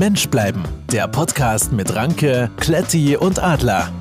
[0.00, 0.62] Mensch bleiben.
[0.90, 3.92] Der Podcast mit Ranke, Kletti und Adler.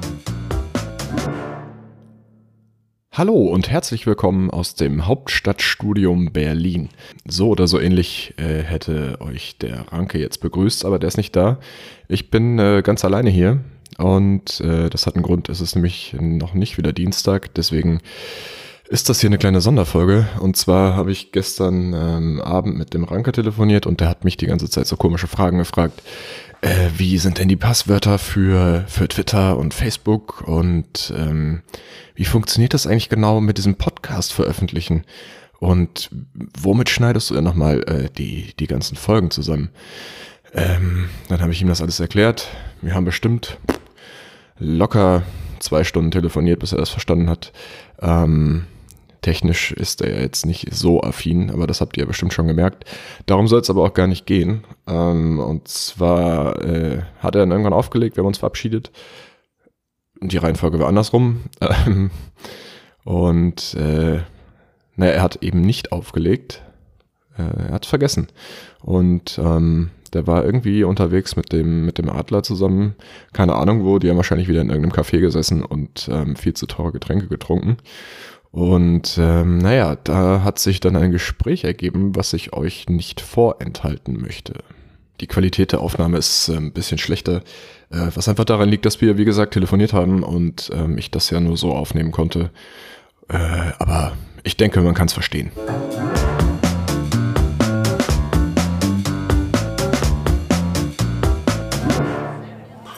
[3.11, 6.87] Hallo und herzlich willkommen aus dem Hauptstadtstudium Berlin.
[7.27, 11.35] So oder so ähnlich äh, hätte euch der Ranke jetzt begrüßt, aber der ist nicht
[11.35, 11.59] da.
[12.07, 13.59] Ich bin äh, ganz alleine hier
[13.97, 15.49] und äh, das hat einen Grund.
[15.49, 17.99] Es ist nämlich noch nicht wieder Dienstag, deswegen
[18.89, 20.27] ist das hier eine kleine Sonderfolge.
[20.39, 24.35] Und zwar habe ich gestern ähm, Abend mit dem Ranke telefoniert und der hat mich
[24.35, 26.01] die ganze Zeit so komische Fragen gefragt.
[26.61, 31.61] Äh, wie sind denn die Passwörter für, für Twitter und Facebook und ähm,
[32.15, 35.05] wie funktioniert das eigentlich genau mit diesem Podcast veröffentlichen?
[35.59, 36.09] Und
[36.57, 39.69] womit schneidest du denn nochmal äh, die, die ganzen Folgen zusammen?
[40.53, 42.47] Ähm, dann habe ich ihm das alles erklärt.
[42.81, 43.57] Wir haben bestimmt
[44.57, 45.23] locker
[45.59, 47.51] zwei Stunden telefoniert, bis er das verstanden hat.
[48.01, 48.65] Ähm,
[49.21, 52.85] Technisch ist er jetzt nicht so affin, aber das habt ihr ja bestimmt schon gemerkt.
[53.25, 54.63] Darum soll es aber auch gar nicht gehen.
[54.87, 58.91] Ähm, und zwar äh, hat er dann irgendwann aufgelegt, wir haben uns verabschiedet.
[60.21, 61.41] Die Reihenfolge war andersrum.
[61.85, 62.11] Ähm,
[63.05, 64.19] und äh,
[64.95, 66.61] naja, er hat eben nicht aufgelegt.
[67.37, 68.27] Äh, er hat vergessen.
[68.81, 72.95] Und ähm, der war irgendwie unterwegs mit dem, mit dem Adler zusammen.
[73.33, 76.65] Keine Ahnung wo, die haben wahrscheinlich wieder in irgendeinem Café gesessen und ähm, viel zu
[76.65, 77.77] teure Getränke getrunken.
[78.51, 84.19] Und ähm, naja, da hat sich dann ein Gespräch ergeben, was ich euch nicht vorenthalten
[84.19, 84.53] möchte.
[85.21, 87.43] Die Qualität der Aufnahme ist äh, ein bisschen schlechter,
[87.91, 91.29] äh, was einfach daran liegt, dass wir, wie gesagt, telefoniert haben und ähm, ich das
[91.29, 92.49] ja nur so aufnehmen konnte.
[93.27, 93.37] Äh,
[93.77, 95.51] aber ich denke, man kann es verstehen.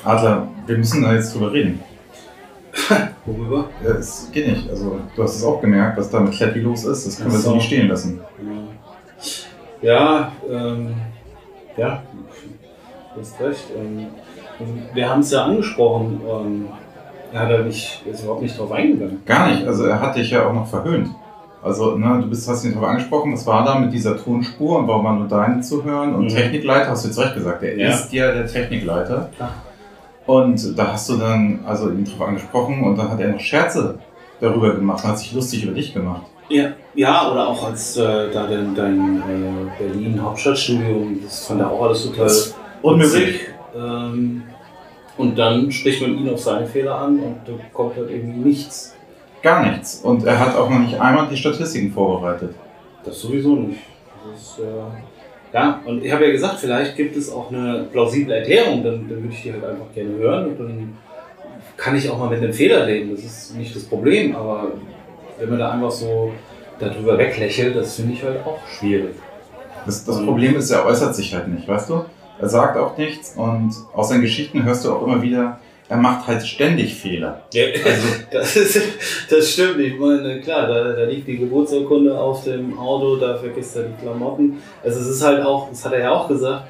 [0.04, 1.80] Adler, wir müssen da jetzt drüber reden.
[3.26, 3.66] Worüber?
[3.84, 4.70] Ja, es geht nicht.
[4.70, 7.06] Also, du hast es auch gemerkt, was da mit Kletti los ist.
[7.06, 8.20] Das können wir so nicht stehen lassen.
[9.82, 10.94] Ja, ähm,
[11.78, 12.02] ja,
[13.16, 13.66] du hast recht.
[13.78, 14.08] Ähm,
[14.94, 16.22] wir haben es ja angesprochen.
[16.28, 16.68] Ähm,
[17.34, 19.22] er hat ja nicht, ist überhaupt nicht drauf eingegangen.
[19.26, 19.66] Gar nicht.
[19.66, 21.10] Also, er hat dich ja auch noch verhöhnt.
[21.64, 24.88] Also, ne, du bist, hast ihn darauf angesprochen, was war da mit dieser Tonspur und
[24.88, 26.16] warum war nur deine zu hören?
[26.16, 26.30] Und Mhm.
[26.30, 27.90] Technikleiter, hast du jetzt recht gesagt, er Ja.
[27.90, 29.30] ist ja der Technikleiter.
[29.36, 29.52] Klar.
[30.26, 34.00] Und da hast du dann also ihn drauf angesprochen und dann hat er noch Scherze
[34.40, 36.24] darüber gemacht, hat sich lustig über dich gemacht.
[36.50, 41.72] Ja, ja oder auch als äh, da dein, dein äh, Berlin Hauptstadtstudium, das fand er
[41.72, 42.32] auch alles total
[42.82, 43.42] unmöglich.
[43.76, 44.44] Ähm,
[45.18, 48.96] und dann spricht man ihn auf seine Fehler an und da kommt halt irgendwie nichts.
[49.42, 50.02] Gar nichts.
[50.04, 52.54] Und er hat auch noch nicht einmal die Statistiken vorbereitet.
[53.04, 53.80] Das sowieso nicht.
[54.32, 55.21] Das ist, äh,
[55.54, 59.22] ja, und ich habe ja gesagt, vielleicht gibt es auch eine plausible Erklärung, dann, dann
[59.22, 60.98] würde ich die halt einfach gerne hören und dann
[61.78, 63.12] kann ich auch mal mit einem Fehler leben.
[63.12, 64.72] Das ist nicht das Problem, aber
[65.40, 66.32] wenn man da einfach so
[66.80, 69.16] darüber weglächelt, das finde ich halt auch schwierig.
[69.86, 72.06] Das, das Problem ist, er äußert sich halt nicht, weißt du?
[72.40, 75.60] Er sagt auch nichts und aus seinen Geschichten hörst du auch immer wieder,
[75.92, 77.42] er macht halt ständig Fehler.
[77.54, 78.82] Ja, Also, das, ist,
[79.30, 79.78] das stimmt.
[79.82, 84.02] Ich meine, klar, da, da liegt die Geburtsurkunde auf dem Auto, da vergisst er die
[84.02, 84.62] Klamotten.
[84.86, 86.64] Also es ist halt auch, das hat er ja auch gesagt,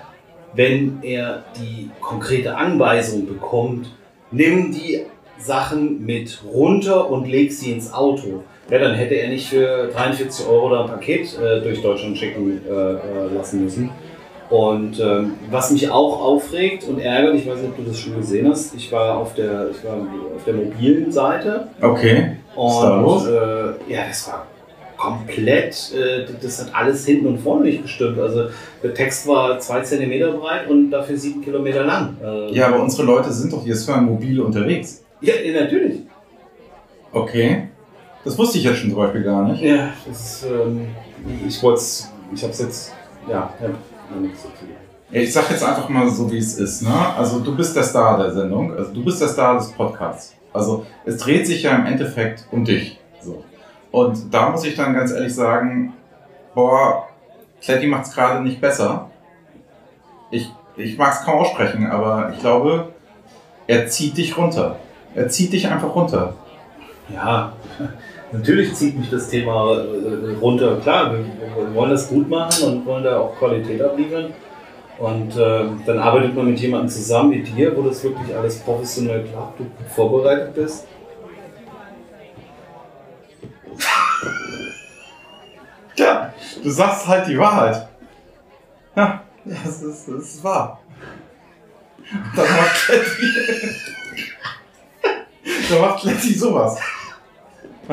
[0.56, 3.92] wenn er die konkrete Anweisung bekommt,
[4.32, 5.02] nimm die
[5.38, 8.44] Sachen mit runter und leg sie ins Auto.
[8.72, 12.60] Ja, dann hätte er nicht für 43 Euro da ein Paket äh, durch Deutschland schicken
[12.68, 12.98] äh, äh,
[13.36, 13.92] lassen müssen.
[14.52, 18.18] Und ähm, was mich auch aufregt und ärgert, ich weiß nicht, ob du das schon
[18.18, 22.36] gesehen hast, ich war auf der, ich war auf der mobilen Seite okay.
[22.56, 23.28] Was ist da los?
[23.28, 24.46] und äh, ja, das war
[24.98, 28.20] komplett, äh, das hat alles hinten und vorne nicht gestimmt.
[28.20, 28.50] Also
[28.84, 32.18] der Text war zwei Zentimeter breit und dafür sieben Kilometer lang.
[32.22, 35.02] Äh, Ja, aber unsere Leute sind doch jetzt hören mobil unterwegs.
[35.22, 36.02] ja, natürlich.
[37.14, 37.70] Okay.
[38.24, 39.64] Das wusste ich jetzt schon zum Beispiel gar nicht.
[39.64, 40.88] Ja, das ist, ähm,
[41.48, 41.82] ich wollte
[42.34, 42.94] ich habe es jetzt,
[43.30, 43.70] ja, ja.
[45.12, 46.84] Ich sag jetzt einfach mal so, wie es ist.
[46.84, 46.94] Ne?
[47.18, 50.36] Also du bist der Star der Sendung, also du bist der Star des Podcasts.
[50.54, 53.00] Also es dreht sich ja im Endeffekt um dich.
[53.22, 53.44] So.
[53.92, 55.94] Und da muss ich dann ganz ehrlich sagen,
[56.56, 57.08] boah,
[57.62, 59.10] Kletti macht es gerade nicht besser.
[60.32, 62.90] Ich, ich mag es kaum aussprechen, aber ich glaube,
[63.68, 64.78] er zieht dich runter.
[65.14, 66.36] Er zieht dich einfach runter.
[67.14, 67.54] Ja,
[68.32, 70.78] natürlich zieht mich das Thema äh, runter.
[70.82, 74.34] Klar, wir, wollen das gut machen und wollen da auch Qualität abliefern.
[74.98, 79.24] Und äh, dann arbeitet man mit jemandem zusammen wie dir, wo das wirklich alles professionell
[79.24, 80.88] klappt, du gut vorbereitet bist.
[85.98, 87.88] Ja, du sagst halt die Wahrheit.
[88.96, 90.80] Ja, das ist, das ist wahr.
[92.36, 93.28] Dann macht Kletti.
[95.70, 96.80] Dann macht Kletti sowas.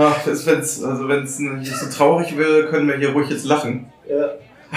[0.01, 3.45] Ach, das, wenn's, also wenn es nicht so traurig wäre, können wir hier ruhig jetzt
[3.45, 3.93] lachen.
[4.09, 4.31] Ja.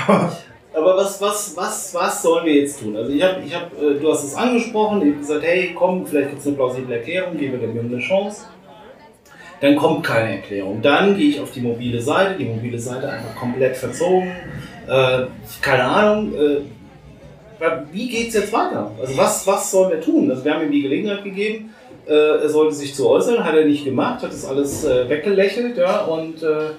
[0.07, 0.31] Aber
[0.73, 2.95] aber was, was, was, was sollen wir jetzt tun?
[2.95, 6.07] Also ich habe, ich hab, äh, du hast es angesprochen, ich habe gesagt, hey, komm,
[6.07, 8.45] vielleicht gibt es eine plausible Erklärung, geben wir dem Jungen eine Chance.
[9.59, 10.81] Dann kommt keine Erklärung.
[10.81, 14.31] Dann gehe ich auf die mobile Seite, die mobile Seite einfach komplett verzogen.
[14.87, 15.25] Äh,
[15.61, 16.33] keine Ahnung.
[16.33, 16.61] Äh,
[17.91, 18.91] wie geht es jetzt weiter?
[18.99, 20.31] Also was, was sollen wir tun?
[20.31, 21.69] Also wir haben ihm die Gelegenheit gegeben,
[22.07, 25.77] äh, er sollte sich zu äußern, hat er nicht gemacht, hat das alles äh, weggelächelt,
[25.77, 26.71] ja, und äh,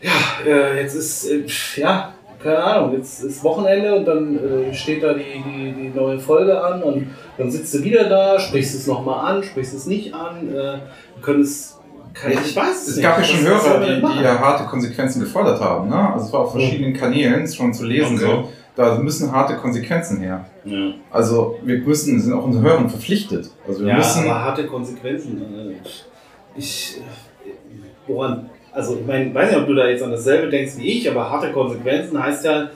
[0.00, 1.44] ja, äh, jetzt ist, äh,
[1.76, 6.18] ja, keine Ahnung, jetzt ist Wochenende und dann äh, steht da die, die, die neue
[6.18, 10.12] Folge an und dann sitzt du wieder da, sprichst es nochmal an, sprichst es nicht
[10.12, 10.82] an, wir
[11.22, 11.78] können es
[12.14, 15.88] kann, ich weiß es gab ja schon Hörer, die, die ja harte Konsequenzen gefordert haben.
[15.88, 16.12] Ne?
[16.12, 18.16] Also es war auf verschiedenen Kanälen schon zu lesen.
[18.16, 18.26] Okay.
[18.26, 18.48] So.
[18.74, 20.46] Da müssen harte Konsequenzen her.
[20.64, 20.92] Ja.
[21.10, 23.50] Also wir müssen, sind auch unsere Hörern verpflichtet.
[23.66, 25.42] Also wir ja, müssen aber harte Konsequenzen.
[25.42, 25.74] Äh,
[26.56, 27.00] ich,
[28.06, 31.10] woran also ich meine, weiß nicht, ob du da jetzt an dasselbe denkst wie ich,
[31.10, 32.70] aber harte Konsequenzen heißt ja,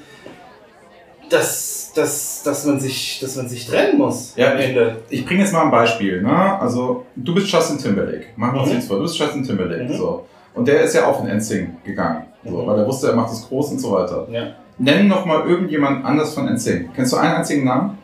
[1.31, 4.97] dass, dass, dass, man, sich, dass man sich trennen muss ja, am Ende.
[5.09, 6.23] Ich, ich bringe jetzt mal ein Beispiel.
[6.23, 6.61] Ne?
[6.61, 8.27] Also du bist Justin Timberlake.
[8.37, 8.77] Machen wir uns mhm.
[8.77, 8.97] jetzt vor.
[8.99, 9.85] Du bist Justin Timberlake.
[9.85, 9.97] Mhm.
[9.97, 10.27] So.
[10.55, 12.27] Und der ist ja auch in NSYNC gegangen.
[12.45, 12.67] So, mhm.
[12.67, 14.29] Weil er wusste, er macht das groß und so weiter.
[14.31, 14.55] Ja.
[14.79, 16.95] Nenn noch mal irgendjemand anders von NSYNC.
[16.95, 17.99] Kennst du einen einzigen Namen?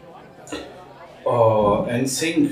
[1.25, 2.51] Oh, NSYNC.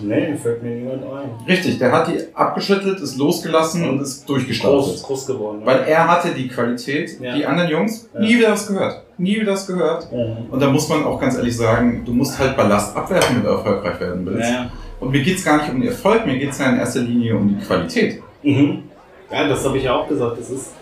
[0.00, 1.46] Nee, fällt mir niemand ein.
[1.46, 4.80] Richtig, der hat die abgeschüttelt, ist losgelassen und ist durchgestartet.
[4.80, 5.60] Groß, groß geworden.
[5.60, 5.66] Ja.
[5.66, 7.36] Weil er hatte die Qualität, ja.
[7.36, 8.20] die anderen Jungs, ja.
[8.20, 9.02] nie wieder was gehört.
[9.18, 10.10] Nie wieder was gehört.
[10.10, 10.50] Mhm.
[10.50, 13.48] Und da muss man auch ganz ehrlich sagen, du musst halt Ballast abwerfen, wenn du
[13.50, 14.50] erfolgreich werden willst.
[14.98, 17.00] Und mir geht es gar nicht um den Erfolg, mir geht es ja in erster
[17.00, 18.22] Linie um die Qualität.
[18.42, 18.84] Mhm.
[19.30, 20.38] Ja, das habe ich ja auch gesagt.
[20.38, 20.72] Das ist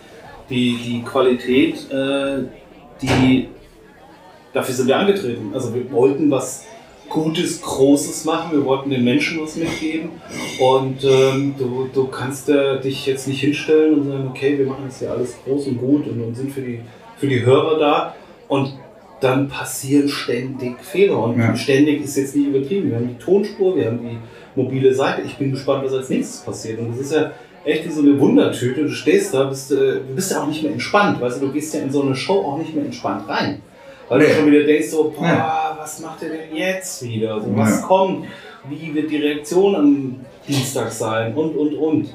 [0.49, 2.45] die, die Qualität, äh,
[3.03, 3.49] die
[4.53, 5.51] dafür sind wir angetreten.
[5.55, 6.65] Also wir wollten was
[7.09, 8.53] Gutes, Großes machen.
[8.53, 10.11] Wir wollten den Menschen was mitgeben.
[10.61, 14.85] Und ähm, du, du kannst äh, dich jetzt nicht hinstellen und sagen, okay, wir machen
[14.87, 16.81] das hier alles groß und gut und, und sind für die,
[17.17, 18.15] für die Hörer da.
[18.49, 18.75] Und
[19.21, 21.19] dann passieren ständig Fehler.
[21.19, 21.57] Und ja.
[21.57, 22.91] ständig ist jetzt nicht übertrieben.
[22.91, 24.19] Wir haben die Tonspur, wir haben die
[24.61, 25.23] mobile Seite.
[25.23, 26.79] Ich bin gespannt, was als nächstes passiert.
[26.79, 27.33] Und das ist ja
[27.69, 28.83] echt wie so eine Wundertüte.
[28.83, 31.21] Du stehst da, bist, äh, bist ja auch nicht mehr entspannt.
[31.21, 33.63] Weißt du, du gehst ja in so eine Show auch nicht mehr entspannt rein.
[34.09, 34.27] Weil nee.
[34.27, 35.77] du schon wieder denkst, so, boah, ja.
[35.79, 37.35] was macht er denn jetzt wieder?
[37.35, 37.87] Also, was ja.
[37.87, 38.27] kommt?
[38.69, 41.35] Wie wird die Reaktion am Dienstag sein?
[41.35, 42.15] Und, und, und.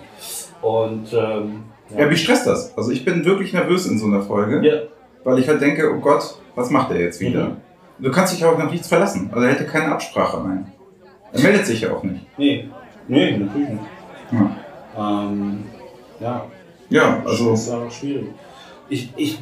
[0.62, 2.00] Und, ähm, ja.
[2.00, 2.76] ja, wie stresst das?
[2.76, 4.68] Also, ich bin wirklich nervös in so einer Folge.
[4.68, 4.82] Ja.
[5.24, 7.50] Weil ich halt denke, oh Gott, was macht er jetzt wieder?
[7.50, 7.58] Mhm.
[8.00, 9.30] Du kannst dich auch auf nichts verlassen.
[9.32, 10.72] Also, er hätte keine Absprache ein.
[11.32, 12.26] Er meldet sich ja auch nicht.
[12.38, 12.70] Nee,
[13.08, 13.84] nee, natürlich nicht.
[14.32, 14.63] Ja.
[14.98, 15.66] Ähm,
[16.20, 16.46] ja.
[16.90, 17.52] Ja, also.
[17.52, 18.28] Das ist auch schwierig.
[18.90, 19.40] Ich, ich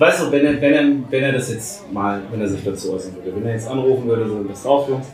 [0.00, 2.94] weißt du, wenn er, wenn, er, wenn er das jetzt mal, wenn er sich dazu
[2.94, 5.06] äußern würde, wenn er jetzt anrufen würde, so, das drauf, Jungs,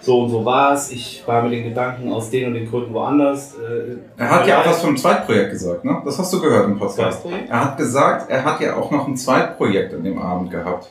[0.00, 2.92] so und so war es, ich war mit den Gedanken aus den und den Gründen
[2.92, 3.54] woanders.
[3.54, 6.02] Äh, er hat ja auch was vom Zweitprojekt gesagt, ne?
[6.04, 7.24] Das hast du gehört im Podcast.
[7.48, 10.90] Er hat gesagt, er hat ja auch noch ein Zweitprojekt an dem Abend gehabt.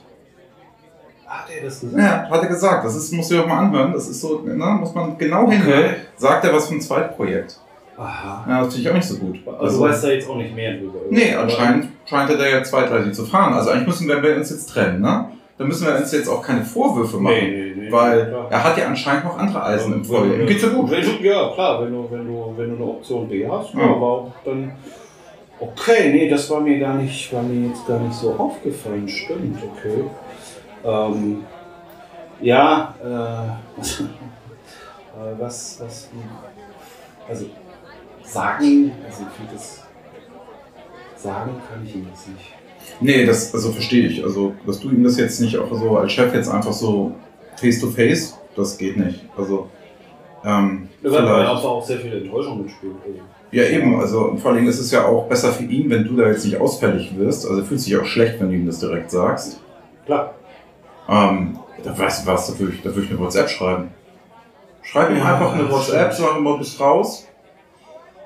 [1.25, 2.01] Hat er das gesagt?
[2.01, 2.85] Ja, hat er gesagt.
[2.85, 3.91] Das ist, du dir auch mal anhören.
[3.93, 5.85] Das ist so, ne, muss man genau hinhören.
[5.85, 5.95] Okay.
[6.15, 7.59] Sagt er was vom Zweitprojekt.
[7.97, 8.45] Aha.
[8.47, 9.39] Ja, natürlich auch nicht so gut.
[9.45, 10.99] Also, also du weißt da jetzt auch nicht mehr drüber.
[11.09, 13.53] Nee, anscheinend scheint er da ja zweitleitig zu fahren.
[13.53, 15.27] Also eigentlich müssen wir uns jetzt trennen, ne?
[15.57, 17.35] Dann müssen wir uns jetzt auch keine Vorwürfe machen.
[17.35, 18.47] Nee, nee, nee, weil klar.
[18.49, 20.39] er hat ja anscheinend noch andere Eisen im Feuer.
[20.39, 20.89] Ihm geht's ja gut.
[20.89, 23.81] ja, klar, wenn du, wenn du, wenn du eine Option B hast, ja.
[23.81, 24.71] aber dann.
[25.59, 29.07] Okay, nee, das war mir gar nicht, war mir jetzt gar nicht so aufgefallen.
[29.07, 30.03] Stimmt, okay.
[30.83, 31.43] Ähm,
[32.41, 33.81] ja, äh,
[35.39, 36.09] was, was,
[37.29, 37.45] also
[38.23, 39.83] sagen, also ich finde das,
[41.15, 42.53] sagen kann ich ihm das nicht.
[42.99, 44.23] Nee, das also verstehe ich.
[44.23, 47.13] Also, dass du ihm das jetzt nicht auch so als Chef jetzt einfach so
[47.55, 49.25] face to face, das geht nicht.
[49.37, 49.69] Also,
[50.43, 52.95] ähm, ja, weil aber auch sehr viel Enttäuschung mitspielt.
[53.05, 53.19] Also.
[53.51, 53.99] Ja, eben.
[53.99, 56.59] Also, vor allem ist es ja auch besser für ihn, wenn du da jetzt nicht
[56.59, 57.47] ausfällig wirst.
[57.47, 59.61] Also, fühlt sich auch schlecht, wenn du ihm das direkt sagst.
[60.05, 60.33] Klar.
[61.07, 63.89] Ähm, da weißt du was, da würde ich, würd ich eine WhatsApp schreiben.
[64.83, 67.27] Schreib ihm ja, einfach eine WhatsApp, sag ihm, bist raus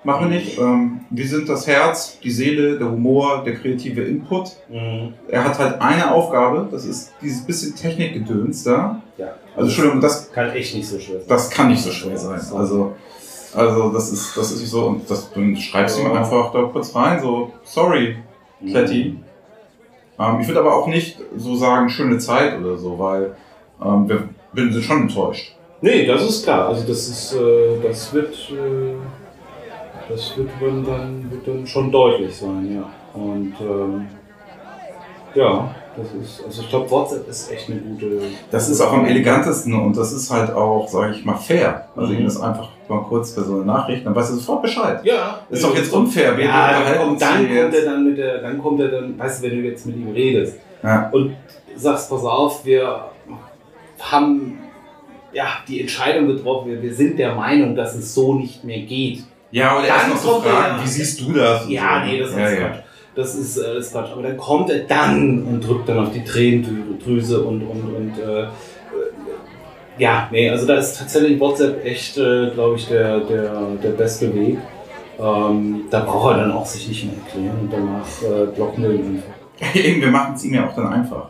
[0.06, 0.58] machen wir nicht.
[0.58, 4.52] Ähm, wir sind das Herz, die Seele, der Humor, der kreative Input.
[4.70, 5.14] Mhm.
[5.28, 9.02] Er hat halt eine Aufgabe, das ist dieses bisschen Technikgedöns da.
[9.18, 9.34] Ja.
[9.56, 11.28] Also Entschuldigung, das kann echt nicht so schwer sein.
[11.28, 12.40] Das kann nicht so schwer sein.
[12.56, 12.94] Also,
[13.54, 14.86] also das ist, das ist nicht so.
[14.86, 18.18] Und das, dann schreibst du ihm einfach da kurz rein, so, sorry,
[18.66, 19.18] Kletti.
[19.18, 19.24] Mhm.
[20.24, 23.36] Ähm, ich würde aber auch nicht so sagen, schöne Zeit oder so, weil
[23.84, 25.56] ähm, wir, wir sind schon enttäuscht.
[25.82, 26.70] Nee, das ist klar.
[26.70, 28.34] Also das ist, äh, das wird.
[28.52, 29.25] Äh
[30.10, 32.90] das wird dann, wird dann schon deutlich sein, ja.
[33.20, 34.08] Und ähm,
[35.34, 38.20] ja, das ist, also ich glaube, WhatsApp ist echt eine gute.
[38.52, 41.88] Das ist auch am elegantesten und das ist halt auch, sage ich mal, fair.
[41.96, 42.20] Also mhm.
[42.20, 45.00] ihm das einfach mal kurz für so eine Nachricht, dann weiß er sofort Bescheid.
[45.04, 45.40] Ja.
[45.50, 46.38] Ist doch jetzt unfair.
[46.40, 49.48] Ja, dann, kommt, dann kommt er dann mit der, dann kommt er dann, weißt du,
[49.48, 51.10] wenn du jetzt mit ihm redest, Ja.
[51.12, 51.36] und
[51.76, 53.06] sagst, pass auf, wir
[54.00, 54.60] haben
[55.32, 59.24] ja, die Entscheidung getroffen, wir, wir sind der Meinung, dass es so nicht mehr geht.
[59.56, 61.70] Ja, oder Dann erst noch er fragen, wie siehst du das?
[61.70, 62.12] Ja, so.
[62.12, 62.60] nee, das ist ja, Quatsch.
[62.60, 62.84] ja.
[63.16, 64.12] Das ist, äh, das ist Quatsch.
[64.12, 68.42] Aber dann kommt er dann und drückt dann auf die Tränendrüse und, und, und äh,
[68.42, 68.48] äh,
[69.98, 74.36] ja, nee, also da ist tatsächlich WhatsApp echt, äh, glaube ich, der, der, der beste
[74.36, 74.58] Weg.
[75.18, 78.92] Ähm, da braucht er dann auch sich nicht mehr erklären und danach äh, blocken wir
[78.92, 79.74] ihn einfach.
[79.74, 81.30] Eben, wir machen es ihm ja auch dann einfach.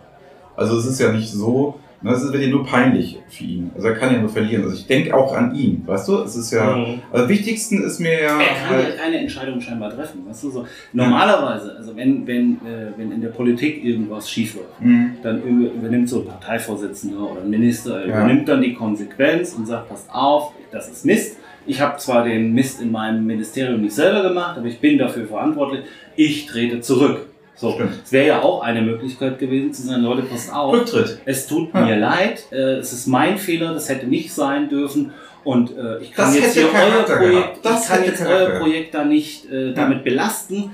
[0.56, 1.76] Also es ist ja nicht so,
[2.06, 3.72] ne, es wird ja nur peinlich für ihn.
[3.76, 4.64] Also er kann ja nur verlieren.
[4.64, 6.20] Also ich denke auch an ihn, weißt du?
[6.24, 7.02] Es ist ja, Mhm.
[7.12, 10.26] also am wichtigsten ist mir ja, Er kann halt, ja keine Entscheidung scheinbar treffen.
[10.28, 10.66] Weißt du, so.
[10.94, 15.74] Normalerweise, also wenn, wenn, äh, wenn in der Politik irgendwas schief läuft, mh, dann über-
[15.74, 18.20] übernimmt so ein Parteivorsitzender oder ein Minister, er Ja.
[18.20, 21.38] übernimmt dann die Konsequenz und sagt, passt auf, das ist Mist.
[21.68, 25.26] Ich habe zwar den Mist in meinem Ministerium nicht selber gemacht, aber ich bin dafür
[25.26, 25.82] verantwortlich.
[26.16, 27.26] Ich trete zurück.
[27.58, 30.74] So, es wäre ja auch eine Möglichkeit gewesen zu sagen, Leute, passt auf.
[30.74, 31.20] Rücktritt.
[31.26, 31.86] Es tut Ja.
[31.86, 35.14] mir leid, äh, es ist mein Fehler, das hätte nicht sein dürfen.
[35.46, 38.60] Und äh, ich kann Das jetzt hier euer Projekt, ich kann jetzt Charakter euer.
[38.60, 40.72] Projekt da nicht äh, damit belasten.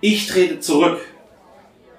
[0.00, 0.98] Ich trete zurück.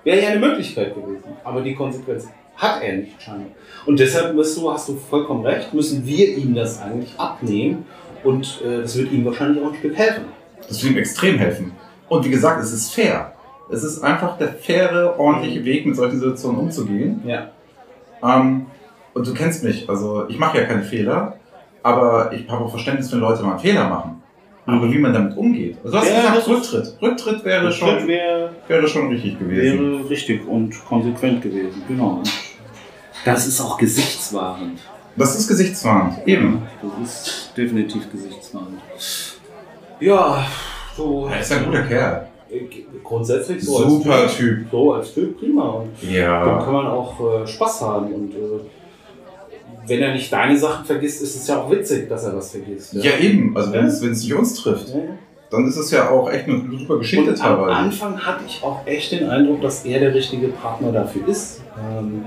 [0.03, 1.23] Wäre ja eine Möglichkeit gewesen.
[1.43, 3.51] Aber die Konsequenz hat er nicht scheinbar.
[3.85, 7.85] Und deshalb musst du, hast du vollkommen recht, müssen wir ihm das eigentlich abnehmen.
[8.23, 10.25] Und äh, das wird ihm wahrscheinlich auch ein Stück helfen.
[10.67, 11.73] Das wird ihm extrem helfen.
[12.09, 13.32] Und wie gesagt, es ist fair.
[13.71, 17.21] Es ist einfach der faire, ordentliche Weg, mit solchen Situationen umzugehen.
[17.25, 17.49] Ja.
[18.23, 18.67] Ähm,
[19.13, 21.37] und du kennst mich, also ich mache ja keine Fehler,
[21.81, 24.21] aber ich habe auch Verständnis, wenn Leute mal Fehler machen.
[24.65, 25.77] Aber wie man damit umgeht.
[25.83, 26.97] Also du hast Ja, gesagt, Rücktritt.
[27.01, 29.99] Rücktritt wäre schon, wäre, wäre schon richtig gewesen.
[29.99, 31.83] wäre richtig und konsequent gewesen.
[31.87, 32.19] Genau.
[32.19, 32.31] Und
[33.25, 34.79] Das ist auch gesichtswahrend.
[35.17, 36.25] Das ist gesichtswahrend.
[36.25, 36.61] Eben.
[36.81, 38.79] Das ist definitiv gesichtswahrend.
[39.99, 40.45] Ja,
[40.95, 41.27] so.
[41.31, 42.27] Er ist ein guter Kerl.
[43.03, 44.57] Grundsätzlich so Super als Typ.
[44.59, 44.67] Typ.
[44.71, 45.69] So als Typ, prima.
[45.69, 46.57] Und dann Ja.
[46.63, 48.13] kann man auch äh, Spaß haben.
[48.13, 48.37] Und äh,
[49.87, 52.93] wenn er nicht deine Sachen vergisst, ist es ja auch witzig, dass er was vergisst.
[52.93, 53.55] Ja, eben.
[53.55, 54.95] Also wenn es, nicht uns trifft, Ja.
[55.49, 57.75] dann ist es ja auch echt eine super Geschichte Und am teilweise.
[57.75, 61.61] Anfang hatte ich auch echt den Eindruck, dass er der richtige Partner dafür ist.
[61.77, 62.23] Ähm,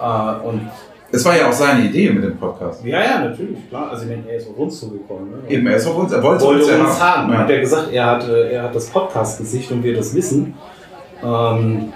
[0.00, 0.68] äh, und
[1.12, 2.84] Es war ja auch seine Idee mit dem Podcast.
[2.84, 3.90] ja, ja, natürlich, klar.
[3.90, 5.30] Also ich meine, er ist auf uns zugekommen.
[5.30, 5.36] Ne?
[5.48, 7.32] Eben, er ist auf uns, er wollte, wollte uns ja uns haben.
[7.32, 7.38] Ja.
[7.38, 10.54] Hat er gesagt, er hat, äh, er hat das Podcast-Gesicht und wir das wissen.
[11.22, 11.92] Ähm,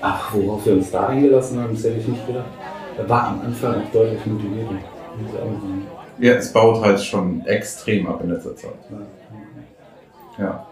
[0.00, 2.46] ach, worauf wir uns da eingelassen haben, das hätte ich nicht gedacht.
[2.98, 4.74] Er war am Anfang auch deutlich motivierter.
[6.18, 8.74] ja, es baut halt schon extrem ab in letzter Zeit.
[10.38, 10.66] Ja.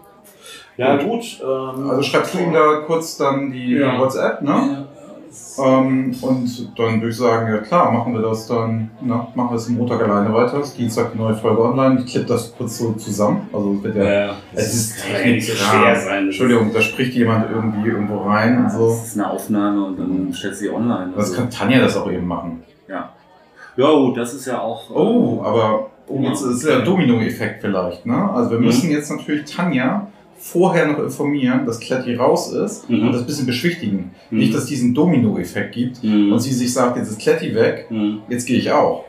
[0.77, 1.23] Ja, gut.
[1.41, 3.97] Ähm, Also schreibst du ihm da kurz dann die Ja.
[3.99, 4.49] WhatsApp, ne?
[4.51, 4.86] ja,
[5.59, 9.55] Ähm, und dann würde ich sagen, ja klar, machen wir das dann, na, machen wir
[9.55, 10.59] es am Montag alleine weiter.
[10.59, 11.99] Ist Dienstag die neue Folge online.
[12.01, 13.49] Ich klippe das kurz so zusammen.
[13.51, 14.03] Also es wird ja.
[14.03, 15.81] Ja, Es ist ja so Technikkram.
[15.81, 16.23] schwer sein.
[16.25, 18.89] Entschuldigung, da spricht jemand irgendwie irgendwo rein und so.
[18.89, 21.11] Das ist eine Aufnahme und dann stellt sie online.
[21.15, 22.61] Das Also, kann Tanja das auch eben machen.
[22.87, 23.09] ja.
[23.77, 24.89] ja, das ist ja auch.
[24.91, 28.29] äh, Oh, aber oh, jetzt ist ja ein Domino-Effekt vielleicht, ne?
[28.31, 28.65] Also wir Mhm.
[28.65, 30.05] müssen jetzt natürlich Tanja
[30.39, 33.07] vorher noch informieren, dass Kletti raus ist Mhm.
[33.07, 34.11] und das ein bisschen beschwichtigen.
[34.29, 34.37] Mhm.
[34.39, 36.31] Nicht, dass es diesen Domino-Effekt gibt Mhm.
[36.31, 38.19] und sie sich sagt, jetzt ist Kletti weg, Mhm.
[38.29, 39.05] jetzt gehe ich auch.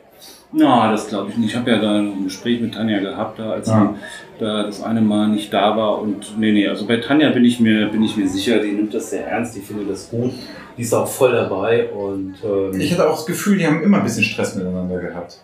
[0.50, 1.50] Na, das glaube ich nicht.
[1.50, 3.94] Ich habe ja da ein Gespräch mit Tanja gehabt, da, als Ja.
[4.38, 6.00] sie da das eine Mal nicht da war.
[6.00, 8.94] Und nee, nee, also bei Tanja bin ich mir, bin ich mir sicher, die nimmt
[8.94, 10.32] das sehr ernst, die findet das gut.
[10.78, 13.96] die ist auch voll dabei und ähm, Ich hatte auch das Gefühl, die haben immer
[13.98, 15.38] ein bisschen Stress miteinander gehabt.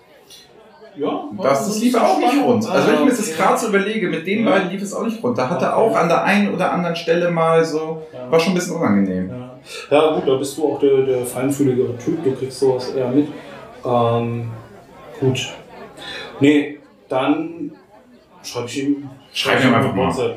[0.96, 2.68] Ja, Das, das lief auch nicht rund.
[2.70, 4.50] Also wenn ich mir das jetzt gerade so überlege, mit den Ja.
[4.52, 5.36] beiden lief es auch nicht rund.
[5.38, 8.30] Da hat er auch an der einen oder anderen Stelle mal so, Ja.
[8.30, 9.30] war schon ein bisschen unangenehm.
[9.30, 9.96] Ja.
[10.02, 13.28] ja, gut, da bist du auch der, der feinfühligere Typ, du kriegst sowas eher mit.
[13.84, 14.50] Ähm,
[15.20, 15.48] gut.
[16.40, 17.72] Nee, dann
[18.42, 19.08] schreibe ich ihm.
[19.32, 20.08] Schreib ihm einfach mal.
[20.10, 20.34] Ja,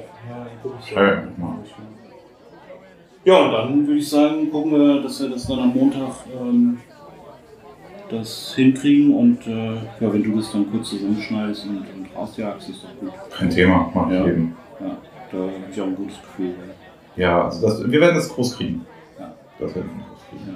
[0.87, 1.55] Schreib ihm einfach mal.
[3.25, 6.77] Ja, und dann würde ich sagen, gucken wir, dass wir das dann am Montag ähm,
[8.09, 9.13] das hinkriegen.
[9.13, 13.11] Und äh, ja, wenn du das dann kurz zusammenschneidest und, und rausjagst, ist doch gut.
[13.37, 14.27] Kein Thema, mach ich Ja.
[14.27, 14.55] eben.
[14.79, 14.97] Ja,
[15.31, 16.53] da habe ich auch ein gutes Gefühl.
[17.15, 18.85] Ja, also das, wir werden das groß kriegen.
[19.19, 19.33] Ja.
[19.59, 20.43] Das werden wir groß kriegen.
[20.47, 20.53] Ja.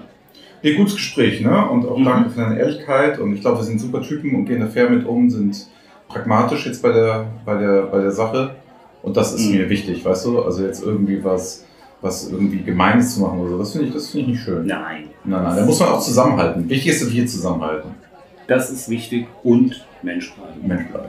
[0.64, 1.70] Nee, gutes Gespräch, ne?
[1.70, 2.06] Und auch Mhm.
[2.06, 3.18] danke für deine Ehrlichkeit.
[3.20, 5.68] Und ich glaube, wir sind super Typen und gehen da fair mit um, sind
[6.08, 8.56] pragmatisch jetzt bei der, bei der, bei der Sache.
[9.02, 9.58] Und das ist Mhm.
[9.58, 10.44] mir wichtig, weißt du?
[10.44, 11.66] Also jetzt irgendwie was,
[12.02, 14.66] was irgendwie Gemeines zu machen oder so, das finde ich, das finde ich nicht schön.
[14.66, 16.68] Nein, Nein, nein, da muss man auch zusammenhalten.
[16.68, 17.92] Wichtig ist, dass wir zusammenhalten.
[18.48, 20.68] das ist wichtig und Mensch bleiben.
[20.68, 21.08] Mensch bleiben.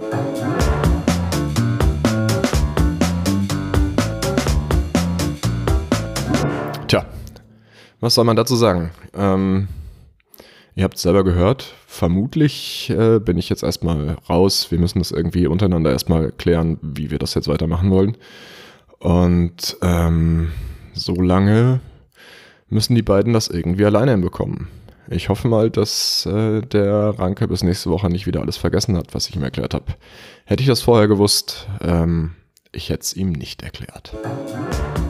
[6.88, 7.06] Tja,
[8.00, 8.90] was soll man dazu sagen?
[9.14, 9.68] Ähm,
[10.74, 11.72] ihr habt es selber gehört.
[11.86, 14.70] Vermutlich äh, bin ich jetzt erstmal raus.
[14.70, 18.16] Wir müssen das irgendwie untereinander erstmal klären, wie wir das jetzt weitermachen wollen.
[18.98, 20.52] Und ähm,
[20.92, 21.80] so lange
[22.68, 24.68] müssen die beiden das irgendwie alleine hinbekommen.
[25.08, 29.14] Ich hoffe mal, dass äh, der Ranke bis nächste Woche nicht wieder alles vergessen hat,
[29.14, 29.86] was ich ihm erklärt habe.
[30.44, 32.32] Hätte ich das vorher gewusst, ähm,
[32.70, 34.14] ich hätte es ihm nicht erklärt.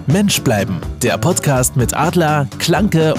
[0.06, 3.14] Mensch bleiben, der Podcast mit Adler, Klanke